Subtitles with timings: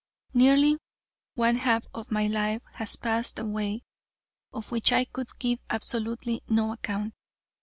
[0.33, 0.77] Nearly
[1.35, 3.83] one half of my life had passed away,
[4.51, 7.13] of which I could give absolutely no account.